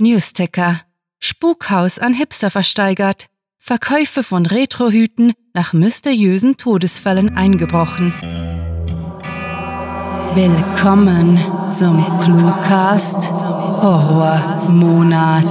[0.00, 0.80] Newsticker,
[1.18, 3.26] Spukhaus an Hipster versteigert,
[3.58, 8.14] Verkäufe von Retrohüten nach mysteriösen Todesfällen eingebrochen.
[10.34, 11.38] Willkommen
[11.76, 15.44] zum Cluecast Horror Monat.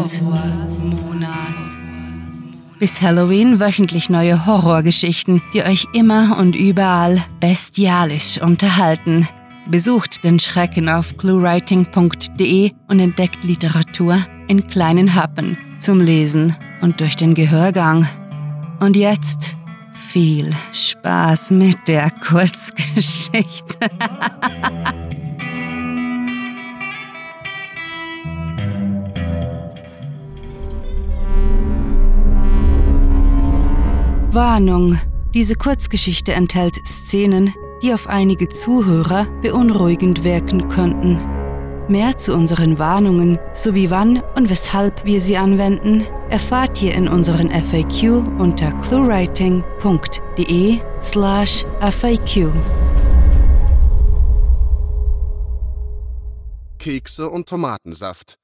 [2.80, 9.28] Bis Halloween wöchentlich neue Horrorgeschichten, die euch immer und überall bestialisch unterhalten.
[9.68, 17.16] Besucht den Schrecken auf cluewriting.de und entdeckt Literatur in kleinen Happen zum Lesen und durch
[17.16, 18.10] den Gehörgang.
[18.80, 19.56] Und jetzt
[19.94, 23.78] viel Spaß mit der Kurzgeschichte.
[34.32, 35.00] Warnung.
[35.34, 41.39] Diese Kurzgeschichte enthält Szenen, die auf einige Zuhörer beunruhigend wirken könnten.
[41.90, 47.50] Mehr zu unseren Warnungen sowie wann und weshalb wir sie anwenden, erfahrt ihr in unseren
[47.50, 52.52] FAQ unter cluewriting.de slash FAQ.
[56.78, 58.39] Kekse und Tomatensaft.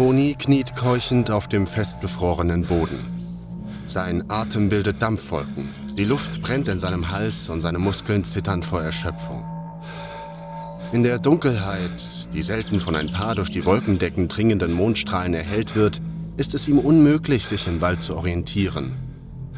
[0.00, 2.98] Toni kniet keuchend auf dem festgefrorenen Boden.
[3.86, 5.68] Sein Atem bildet Dampfwolken.
[5.94, 9.44] Die Luft brennt in seinem Hals und seine Muskeln zittern vor Erschöpfung.
[10.92, 16.00] In der Dunkelheit, die selten von ein paar durch die Wolkendecken dringenden Mondstrahlen erhellt wird,
[16.38, 18.96] ist es ihm unmöglich, sich im Wald zu orientieren.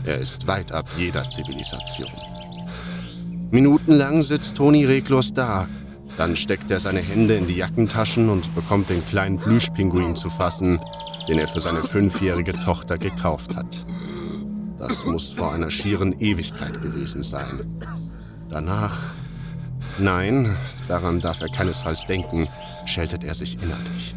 [0.04, 2.10] Er ist weit ab jeder Zivilisation.
[3.52, 5.68] Minutenlang sitzt Toni reglos da,
[6.16, 10.78] dann steckt er seine Hände in die Jackentaschen und bekommt den kleinen Plüschpinguin zu fassen,
[11.28, 13.84] den er für seine fünfjährige Tochter gekauft hat.
[14.78, 17.80] Das muss vor einer schieren Ewigkeit gewesen sein.
[18.50, 18.98] Danach.
[19.98, 20.56] Nein,
[20.88, 22.48] daran darf er keinesfalls denken,
[22.86, 24.14] scheltet er sich innerlich.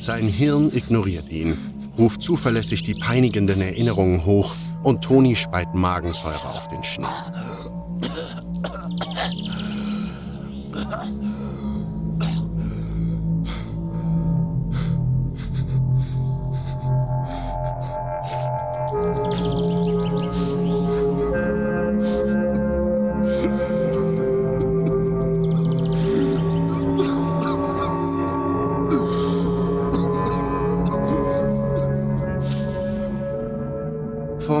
[0.00, 1.56] Sein Hirn ignoriert ihn,
[1.96, 7.06] ruft zuverlässig die peinigenden Erinnerungen hoch und Toni speit Magensäure auf den Schnee.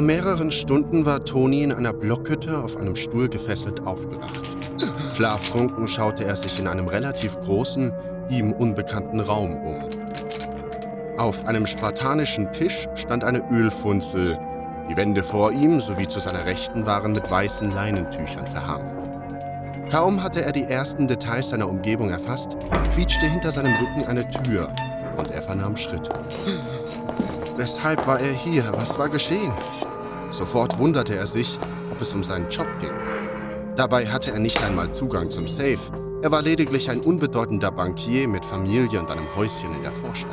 [0.06, 4.40] Mehreren Stunden war Toni in einer Blockhütte auf einem Stuhl gefesselt aufgewacht.
[5.14, 7.92] Schlaftrunken schaute er sich in einem relativ großen,
[8.28, 9.84] ihm unbekannten Raum um.
[11.18, 14.38] Auf einem spartanischen Tisch stand eine Ölfunzel.
[14.90, 19.04] Die Wände vor ihm sowie zu seiner Rechten waren mit weißen Leinentüchern verhangen.
[19.90, 22.56] Kaum hatte er die ersten Details seiner Umgebung erfasst,
[22.92, 24.68] quietschte hinter seinem Rücken eine Tür
[25.16, 26.10] und er vernahm Schritte.
[27.56, 28.64] Weshalb war er hier?
[28.72, 29.52] Was war geschehen?
[30.34, 31.60] Sofort wunderte er sich,
[31.92, 32.90] ob es um seinen Job ging.
[33.76, 35.78] Dabei hatte er nicht einmal Zugang zum Safe.
[36.22, 40.32] Er war lediglich ein unbedeutender Bankier mit Familie und einem Häuschen in der Vorstadt.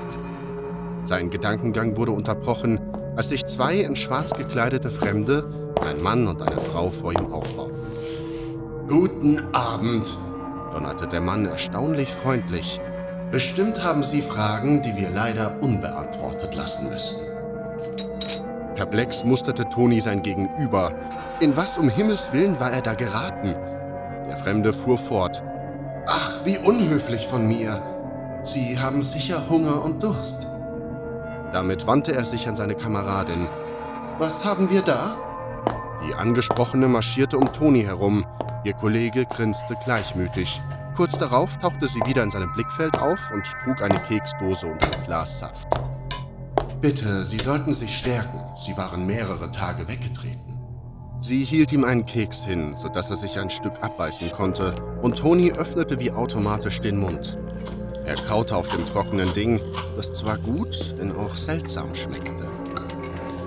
[1.03, 2.79] Sein Gedankengang wurde unterbrochen,
[3.15, 5.47] als sich zwei in schwarz gekleidete Fremde,
[5.87, 7.77] ein Mann und eine Frau, vor ihm aufbauten.
[8.87, 10.11] Guten Abend,
[10.73, 12.81] donnerte der Mann erstaunlich freundlich.
[13.29, 17.30] Bestimmt haben Sie Fragen, die wir leider unbeantwortet lassen müssen.
[18.81, 20.91] Perplex musterte Toni sein Gegenüber.
[21.39, 23.55] In was um Himmels Willen war er da geraten?
[24.27, 25.43] Der Fremde fuhr fort.
[26.07, 27.79] Ach, wie unhöflich von mir.
[28.43, 30.47] Sie haben sicher Hunger und Durst.
[31.53, 33.47] Damit wandte er sich an seine Kameradin.
[34.17, 35.15] Was haben wir da?
[36.03, 38.25] Die Angesprochene marschierte um Toni herum.
[38.63, 40.59] Ihr Kollege grinste gleichmütig.
[40.95, 45.03] Kurz darauf tauchte sie wieder in seinem Blickfeld auf und trug eine Keksdose und ein
[45.05, 45.67] Glas Saft.
[46.81, 48.40] Bitte, Sie sollten sich stärken.
[48.55, 50.59] Sie waren mehrere Tage weggetreten.
[51.19, 55.51] Sie hielt ihm einen Keks hin, sodass er sich ein Stück abbeißen konnte, und Toni
[55.51, 57.37] öffnete wie automatisch den Mund.
[58.05, 59.61] Er kaute auf dem trockenen Ding,
[59.95, 62.49] das zwar gut, denn auch seltsam schmeckte.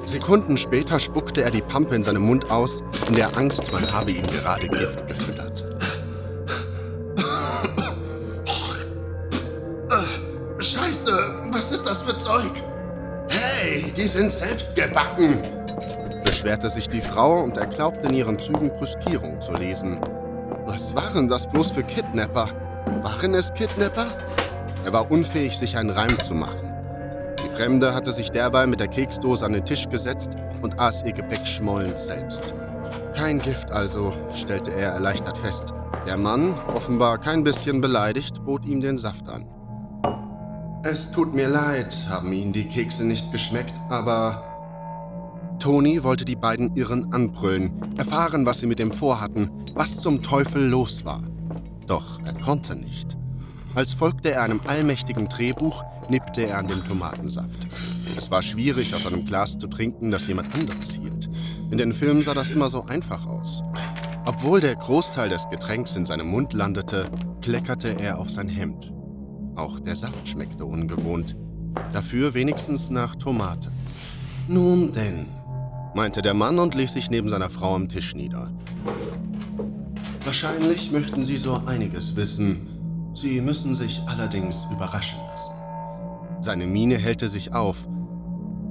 [0.05, 4.13] Sekunden später spuckte er die Pampe in seinem Mund aus, in der Angst, man habe
[4.13, 5.65] ihm gerade Gift gefüttert.
[10.59, 11.13] Scheiße,
[11.53, 12.53] was ist das für Zeug?
[13.47, 15.39] Hey, die sind selbst gebacken,
[16.25, 19.99] beschwerte sich die Frau und er glaubte in ihren Zügen Brüskierung zu lesen.
[20.65, 22.49] Was waren das bloß für Kidnapper?
[23.03, 24.07] Waren es Kidnapper?
[24.87, 26.73] Er war unfähig, sich einen Reim zu machen.
[27.45, 30.31] Die Fremde hatte sich derweil mit der Keksdose an den Tisch gesetzt
[30.63, 32.55] und aß ihr Gepäck schmollend selbst.
[33.15, 35.75] Kein Gift also, stellte er erleichtert fest.
[36.07, 39.45] Der Mann, offenbar kein bisschen beleidigt, bot ihm den Saft an.
[40.87, 44.43] Es tut mir leid, haben Ihnen die Kekse nicht geschmeckt, aber...
[45.59, 50.69] Toni wollte die beiden Irren anbrüllen, erfahren, was sie mit dem vorhatten, was zum Teufel
[50.69, 51.23] los war.
[51.87, 53.17] Doch er konnte nicht.
[53.75, 57.67] Als folgte er einem allmächtigen Drehbuch, nippte er an dem Tomatensaft.
[58.15, 61.31] Es war schwierig, aus einem Glas zu trinken, das jemand anderes hielt.
[61.71, 63.63] In den Filmen sah das immer so einfach aus.
[64.27, 67.11] Obwohl der Großteil des Getränks in seinem Mund landete,
[67.41, 68.93] kleckerte er auf sein Hemd.
[69.57, 71.37] Auch der Saft schmeckte ungewohnt.
[71.93, 73.71] Dafür wenigstens nach Tomate.
[74.49, 75.27] Nun denn,
[75.95, 78.51] meinte der Mann und ließ sich neben seiner Frau am Tisch nieder.
[80.25, 82.67] Wahrscheinlich möchten Sie so einiges wissen.
[83.15, 85.53] Sie müssen sich allerdings überraschen lassen.
[86.41, 87.87] Seine Miene hellte sich auf.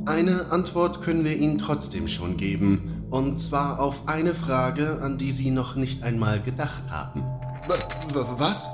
[0.06, 5.32] Eine Antwort können wir Ihnen trotzdem schon geben, und zwar auf eine Frage, an die
[5.32, 7.22] Sie noch nicht einmal gedacht haben.
[7.22, 8.68] W was?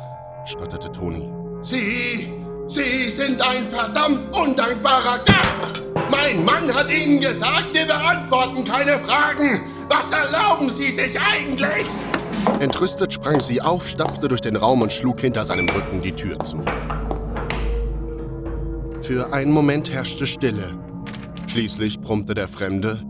[0.45, 1.38] stotterte Toni.
[1.61, 2.31] Sie,
[2.67, 5.83] Sie sind ein verdammt undankbarer Gast!
[6.09, 9.61] Mein Mann hat Ihnen gesagt, wir beantworten keine Fragen.
[9.89, 11.85] Was erlauben Sie sich eigentlich?
[12.61, 16.39] Entrüstet sprang sie auf, stapfte durch den Raum und schlug hinter seinem Rücken die Tür
[16.39, 16.63] zu.
[19.01, 20.77] Für einen Moment herrschte Stille.
[21.47, 23.03] Schließlich brummte der Fremde.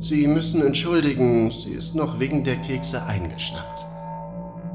[0.00, 3.84] Sie müssen entschuldigen, sie ist noch wegen der Kekse eingeschnappt.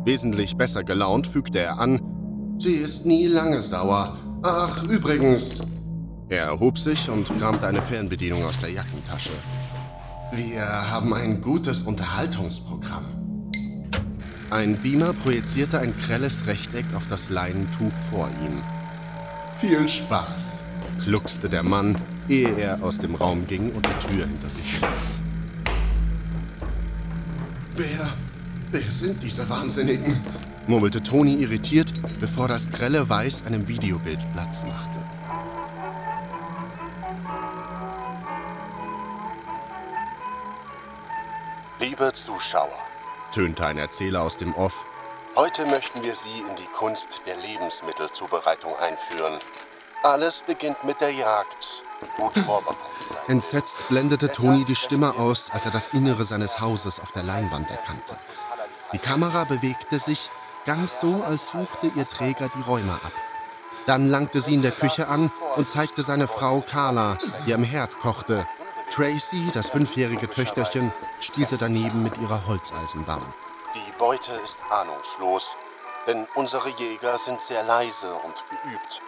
[0.06, 2.14] Wesentlich besser gelaunt fügte er an.
[2.57, 4.18] Sie ist nie lange sauer.
[4.44, 5.60] Ach, übrigens.
[6.30, 9.34] Er erhob sich und kramte eine Fernbedienung aus der Jackentasche.
[10.31, 13.06] Wir haben ein gutes Unterhaltungsprogramm.
[14.50, 18.62] Ein Beamer projizierte ein grelles Rechteck auf das Leinentuch vor ihm.
[19.60, 20.63] Viel Spaß,
[21.04, 21.96] gluckste der Mann,
[22.30, 25.22] ehe er aus dem Raum ging und die Tür hinter sich schloss.
[27.75, 28.10] Wer,
[28.72, 30.18] wer sind diese Wahnsinnigen?
[30.67, 35.03] Murmelte Toni irritiert, bevor das grelle Weiß einem Videobild Platz machte.
[41.79, 42.79] Liebe Zuschauer,
[43.31, 44.85] tönte ein Erzähler aus dem Off.
[45.35, 49.33] Heute möchten wir Sie in die Kunst der Lebensmittelzubereitung einführen.
[50.01, 53.21] Alles beginnt mit der Jagd, die gut vorbereitet sein.
[53.27, 57.69] Entsetzt blendete Toni die Stimme aus, als er das Innere seines Hauses auf der Leinwand
[57.69, 58.18] erkannte.
[58.94, 60.29] Die Kamera bewegte sich,
[60.65, 63.12] ganz so, als suchte ihr Träger die Räume ab.
[63.85, 68.00] Dann langte sie in der Küche an und zeigte seine Frau Carla, die am Herd
[68.00, 68.47] kochte,
[68.91, 73.33] Tracy, das fünfjährige Töchterchen, spielte daneben mit ihrer Holzeisenbahn.
[73.75, 75.57] Die Beute ist ahnungslos,
[76.07, 79.01] denn unsere Jäger sind sehr leise und geübt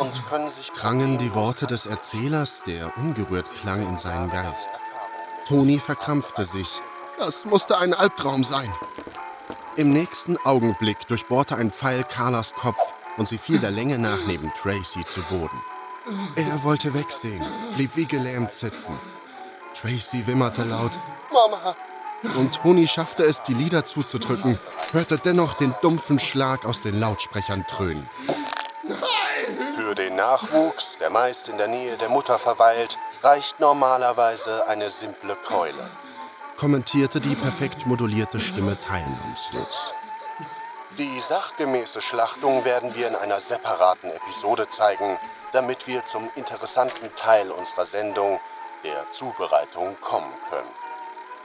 [0.00, 4.70] und können sich drangen die Worte des Erzählers, der ungerührt klang, in seinen Geist.
[5.46, 6.80] Toni verkrampfte sich.
[7.18, 8.72] Das musste ein Albtraum sein.
[9.76, 12.80] Im nächsten Augenblick durchbohrte ein Pfeil Carlas Kopf
[13.16, 15.60] und sie fiel der Länge nach neben Tracy zu Boden.
[16.36, 17.44] Er wollte wegsehen,
[17.74, 18.96] blieb wie gelähmt sitzen.
[19.74, 20.92] Tracy wimmerte laut.
[21.32, 21.74] Mama!
[22.36, 24.58] Und Toni schaffte es, die Lieder zuzudrücken,
[24.92, 28.08] hörte dennoch den dumpfen Schlag aus den Lautsprechern dröhnen.
[29.74, 35.36] Für den Nachwuchs, der meist in der Nähe der Mutter verweilt, reicht normalerweise eine simple
[35.36, 35.90] Keule,
[36.64, 39.92] kommentierte die perfekt modulierte Stimme teilnahmslos.
[40.96, 45.18] Die sachgemäße Schlachtung werden wir in einer separaten Episode zeigen,
[45.52, 48.40] damit wir zum interessanten Teil unserer Sendung
[48.82, 50.70] der Zubereitung kommen können.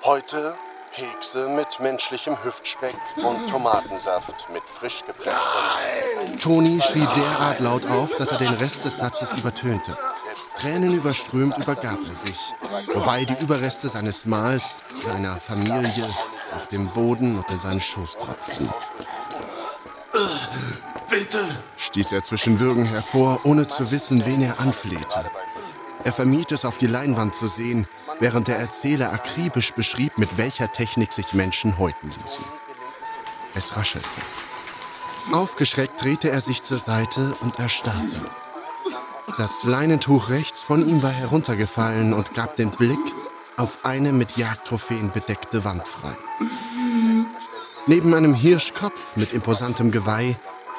[0.05, 0.57] Heute
[0.93, 6.39] Kekse mit menschlichem Hüftspeck und Tomatensaft mit frisch gepresstem.
[6.39, 9.97] Toni schrie derart laut auf, dass er den Rest des Satzes übertönte.
[10.55, 12.37] Tränen überströmt übergab er sich,
[12.93, 16.07] wobei die Überreste seines Mahls, seiner Familie,
[16.55, 18.69] auf dem Boden und in seinen Schoß tropften.
[21.09, 21.39] Bitte,
[21.77, 25.29] stieß er zwischen Würgen hervor, ohne zu wissen, wen er anflehte.
[26.03, 27.87] Er vermied es, auf die Leinwand zu sehen,
[28.19, 32.45] während der Erzähler akribisch beschrieb, mit welcher Technik sich Menschen häuten ließen.
[33.55, 34.07] Es raschelte.
[35.33, 38.21] Aufgeschreckt drehte er sich zur Seite und erstarrte.
[39.37, 42.99] Das Leinentuch rechts von ihm war heruntergefallen und gab den Blick
[43.57, 46.15] auf eine mit Jagdtrophäen bedeckte Wand frei.
[47.87, 50.37] Neben einem Hirschkopf mit imposantem Geweih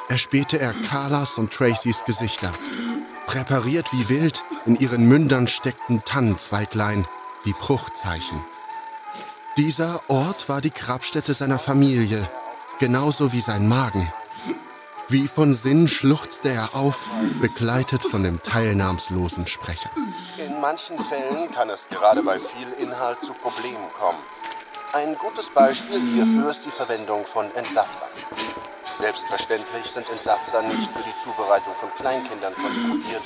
[0.09, 2.53] erspähte er Carlas und Tracys Gesichter.
[3.27, 7.07] Präpariert wie wild, in ihren Mündern steckten Tannenzweiglein,
[7.45, 8.43] die Bruchzeichen.
[9.57, 12.29] Dieser Ort war die Grabstätte seiner Familie,
[12.79, 14.11] genauso wie sein Magen.
[15.11, 17.05] Wie von Sinn schluchzte er auf,
[17.41, 19.91] begleitet von dem teilnahmslosen Sprecher.
[20.39, 24.21] In manchen Fällen kann es gerade bei viel Inhalt zu Problemen kommen.
[24.93, 28.09] Ein gutes Beispiel hierfür ist die Verwendung von Entsaftern.
[28.99, 33.23] Selbstverständlich sind Entsafter nicht für die Zubereitung von Kleinkindern konstruiert.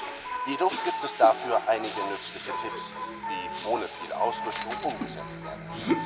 [0.46, 2.92] Jedoch gibt es dafür einige nützliche Tipps,
[3.28, 6.00] die ohne viel Ausrüstung umgesetzt werden.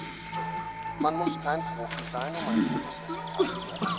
[0.99, 3.98] Man muss kein Profi sein, um ein gutes Resultat zu erzielen.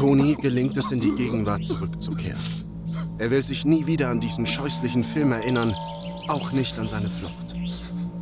[0.00, 2.40] Toni gelingt es, in die Gegenwart zurückzukehren.
[3.18, 5.76] Er will sich nie wieder an diesen scheußlichen Film erinnern,
[6.26, 7.54] auch nicht an seine Flucht.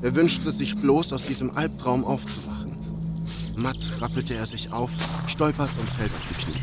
[0.03, 2.77] Er wünschte sich bloß, aus diesem Albtraum aufzuwachen.
[3.55, 4.91] Matt rappelte er sich auf,
[5.29, 6.63] stolpert und fällt auf die Knie.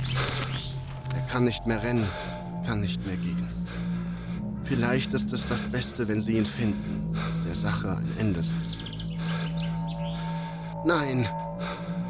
[1.14, 2.06] Er kann nicht mehr rennen,
[2.66, 3.48] kann nicht mehr gehen.
[4.64, 7.14] Vielleicht ist es das Beste, wenn sie ihn finden,
[7.48, 8.84] der Sache ein Ende setzen.
[10.84, 11.26] Nein,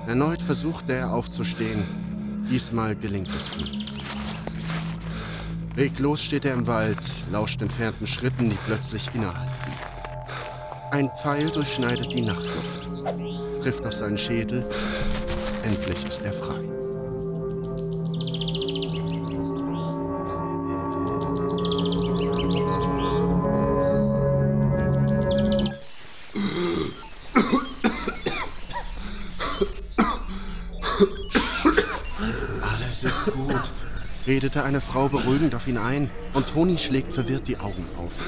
[0.08, 1.84] erneut versuchte er aufzustehen,
[2.50, 3.86] Diesmal gelingt es ihm.
[5.78, 7.00] Reglos steht er im Wald,
[7.32, 9.52] lauscht entfernten Schritten, die plötzlich innehalten.
[10.92, 12.90] Ein Pfeil durchschneidet die Nachtluft,
[13.62, 14.66] trifft auf seinen Schädel.
[15.64, 16.75] Endlich ist er frei.
[34.28, 38.20] Redete eine Frau beruhigend auf ihn ein, und Toni schlägt verwirrt die Augen auf,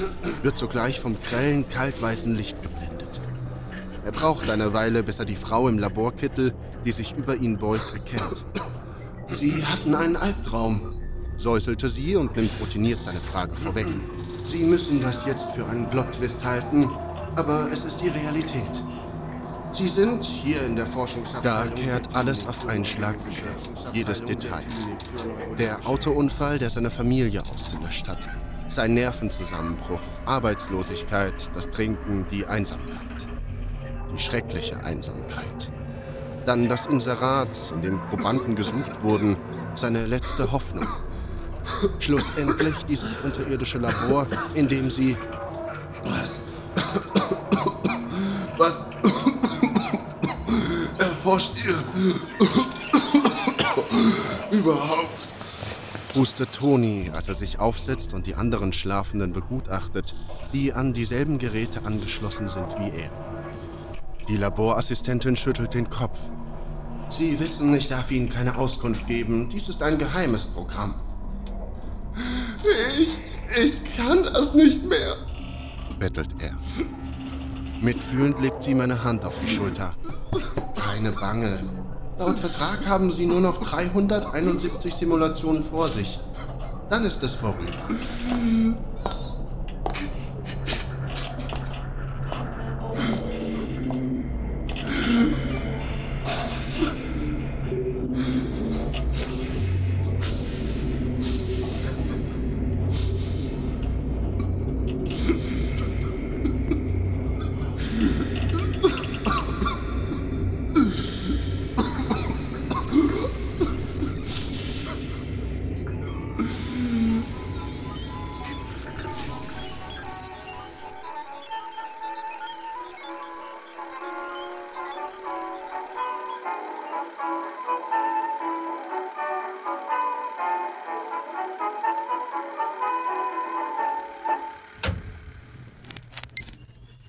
[0.42, 3.20] wird sogleich vom grellen, kaltweißen Licht geblendet.
[4.04, 7.92] Er braucht eine Weile, bis er die Frau im Laborkittel, die sich über ihn beugt,
[7.92, 8.44] erkennt.
[9.28, 11.00] Sie hatten einen Albtraum,
[11.36, 13.86] säuselte sie und nimmt routiniert seine Frage vorweg.
[14.44, 16.90] Sie müssen das jetzt für einen Plot-Twist halten,
[17.36, 18.82] aber es ist die Realität.
[19.70, 21.74] Sie sind hier in der Forschungsabteilung.
[21.74, 23.92] Da kehrt alles auf einen Schlag wieder.
[23.92, 24.64] Jedes Detail.
[25.58, 28.18] Der Autounfall, der seine Familie ausgelöscht hat.
[28.66, 33.28] Sein Nervenzusammenbruch, Arbeitslosigkeit, das Trinken, die Einsamkeit.
[34.12, 35.70] Die schreckliche Einsamkeit.
[36.46, 39.36] Dann das Inserat, in dem Probanden gesucht wurden,
[39.74, 40.86] seine letzte Hoffnung.
[41.98, 45.16] Schlussendlich dieses unterirdische Labor, in dem sie...
[50.98, 51.74] erforscht ihr
[54.58, 55.28] überhaupt?
[56.14, 60.14] hustet Toni, als er sich aufsetzt und die anderen Schlafenden begutachtet,
[60.52, 63.10] die an dieselben Geräte angeschlossen sind wie er.
[64.28, 66.18] Die Laborassistentin schüttelt den Kopf.
[67.08, 69.48] Sie wissen, ich darf Ihnen keine Auskunft geben.
[69.48, 70.94] Dies ist ein geheimes Programm.
[72.98, 73.16] Ich,
[73.62, 75.16] ich kann das nicht mehr,
[75.98, 76.56] bettelt er.
[77.80, 79.94] Mitfühlend legt sie meine Hand auf die Schulter.
[80.88, 81.58] Keine Bange.
[82.18, 86.18] Laut Vertrag haben Sie nur noch 371 Simulationen vor sich.
[86.88, 87.76] Dann ist es vorüber.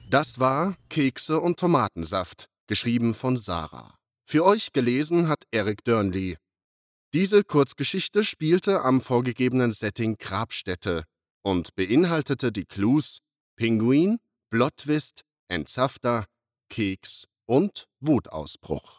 [0.09, 3.95] Das war Kekse und Tomatensaft, geschrieben von Sarah.
[4.27, 6.35] Für euch gelesen hat Eric Durnley.
[7.13, 11.03] Diese Kurzgeschichte spielte am vorgegebenen Setting Grabstätte
[11.43, 13.19] und beinhaltete die Clues
[13.55, 14.17] Pinguin,
[14.49, 16.25] Blottwist, Entzafter,
[16.71, 18.98] Keks und Wutausbruch.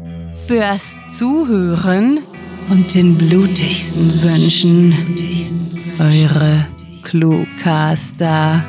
[0.51, 2.21] fürs Zuhören
[2.69, 4.91] und den blutigsten Wünschen.
[5.97, 6.67] Eure
[7.03, 8.61] Cluecaster.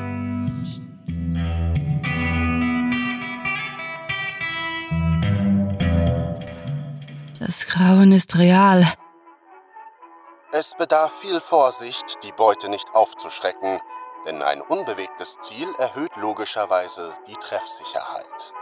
[7.41, 8.87] Das Grauen ist real.
[10.53, 13.81] Es bedarf viel Vorsicht, die Beute nicht aufzuschrecken,
[14.25, 18.62] denn ein unbewegtes Ziel erhöht logischerweise die Treffsicherheit.